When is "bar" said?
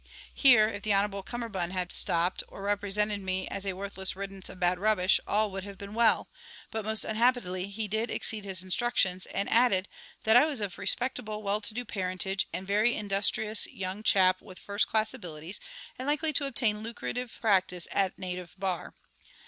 18.57-18.95